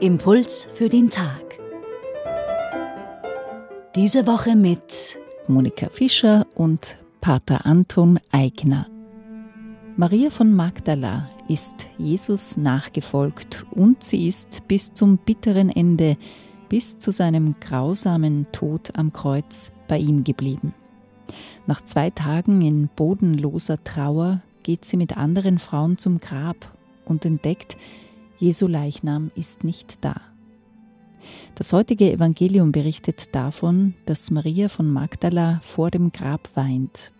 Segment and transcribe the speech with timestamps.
[0.00, 1.58] Impuls für den Tag.
[3.94, 5.18] Diese Woche mit
[5.48, 8.86] Monika Fischer und Pater Anton Eigner.
[9.96, 16.16] Maria von Magdala ist Jesus nachgefolgt und sie ist bis zum bitteren Ende,
[16.70, 20.72] bis zu seinem grausamen Tod am Kreuz bei ihm geblieben.
[21.66, 27.76] Nach zwei Tagen in bodenloser Trauer geht sie mit anderen Frauen zum Grab und entdeckt,
[28.38, 30.20] Jesu Leichnam ist nicht da.
[31.54, 37.12] Das heutige Evangelium berichtet davon, dass Maria von Magdala vor dem Grab weint.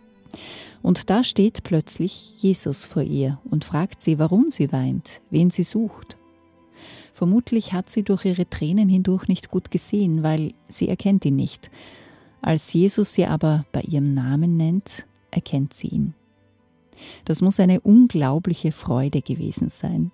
[0.81, 5.63] Und da steht plötzlich Jesus vor ihr und fragt sie, warum sie weint, wen sie
[5.63, 6.17] sucht.
[7.13, 11.69] Vermutlich hat sie durch ihre Tränen hindurch nicht gut gesehen, weil sie erkennt ihn nicht.
[12.41, 16.13] Als Jesus sie aber bei ihrem Namen nennt, erkennt sie ihn.
[17.25, 20.11] Das muss eine unglaubliche Freude gewesen sein.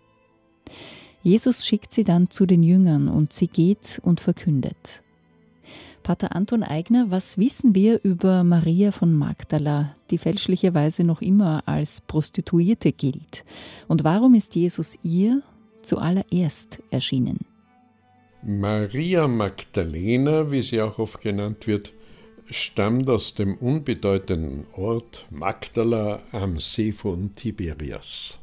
[1.23, 5.03] Jesus schickt sie dann zu den Jüngern und sie geht und verkündet.
[6.03, 11.99] Pater Anton Eigner, was wissen wir über Maria von Magdala, die fälschlicherweise noch immer als
[11.99, 13.43] Prostituierte gilt?
[13.89, 15.41] Und warum ist Jesus ihr
[15.81, 17.39] zuallererst erschienen?
[18.41, 21.91] Maria Magdalena, wie sie auch oft genannt wird,
[22.49, 28.39] stammt aus dem unbedeutenden Ort Magdala am See von Tiberias.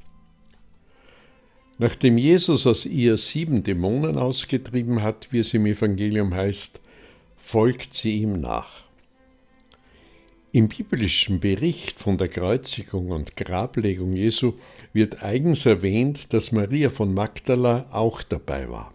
[1.78, 6.80] Nachdem Jesus aus ihr sieben Dämonen ausgetrieben hat, wie es im Evangelium heißt,
[7.36, 8.84] folgt sie ihm nach.
[10.52, 14.52] Im biblischen Bericht von der Kreuzigung und Grablegung Jesu
[14.92, 18.94] wird eigens erwähnt, dass Maria von Magdala auch dabei war.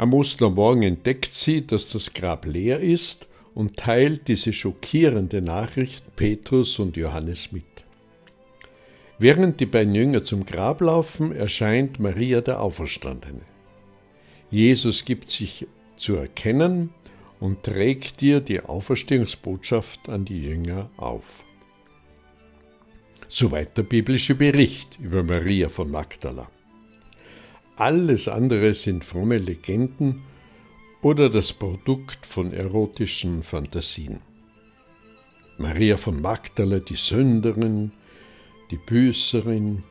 [0.00, 6.78] Am Ostermorgen entdeckt sie, dass das Grab leer ist und teilt diese schockierende Nachricht Petrus
[6.78, 7.66] und Johannes mit.
[9.18, 13.42] Während die beiden Jünger zum Grab laufen, erscheint Maria der Auferstandene.
[14.50, 15.66] Jesus gibt sich
[15.96, 16.94] zu erkennen
[17.38, 21.44] und trägt ihr die Auferstehungsbotschaft an die Jünger auf.
[23.28, 26.48] Soweit der biblische Bericht über Maria von Magdala.
[27.80, 30.20] Alles andere sind fromme Legenden
[31.00, 34.20] oder das Produkt von erotischen Fantasien.
[35.56, 37.92] Maria von Magdala, die Sünderin,
[38.70, 39.82] die Büßerin,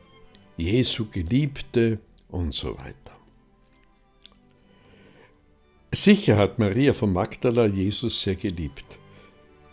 [0.56, 1.98] Jesu Geliebte
[2.28, 3.18] und so weiter.
[5.90, 9.00] Sicher hat Maria von Magdala Jesus sehr geliebt.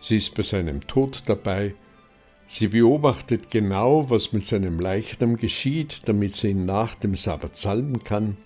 [0.02, 1.76] Sie ist bei seinem Tod dabei.
[2.50, 8.00] Sie beobachtet genau, was mit seinem Leichnam geschieht, damit sie ihn nach dem Sabbat salben
[8.00, 8.38] kann.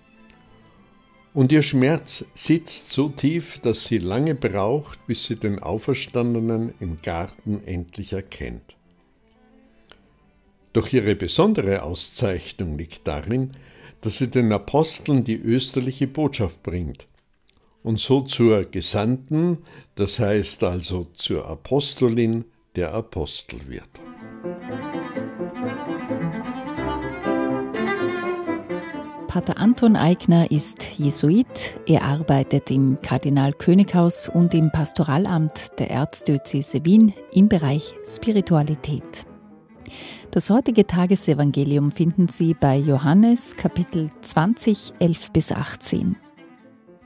[1.34, 6.97] Und ihr Schmerz sitzt so tief, dass sie lange braucht, bis sie den Auferstandenen im
[7.01, 8.75] Garten endlich erkennt.
[10.73, 13.51] Doch ihre besondere Auszeichnung liegt darin,
[14.01, 17.07] dass sie den Aposteln die österliche Botschaft bringt
[17.84, 19.59] und so zur Gesandten,
[19.95, 22.45] das heißt also zur Apostolin
[22.75, 23.89] der Apostel wird.
[29.27, 31.79] Pater Anton Eigner ist Jesuit.
[31.87, 39.25] Er arbeitet im Kardinal-Könighaus und im Pastoralamt der Erzdiözese Wien im Bereich Spiritualität.
[40.31, 46.17] Das heutige Tagesevangelium finden Sie bei Johannes Kapitel 20, 11 bis 18.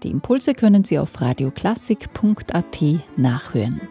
[0.03, 2.81] Die Impulse können Sie auf radioklassik.at
[3.17, 3.81] nachhören.